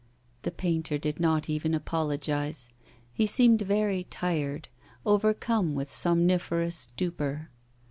[0.41, 2.69] The painter did not even apologise.
[3.13, 4.67] He seemed very tired,
[5.05, 7.51] overcome with somniferous stupor.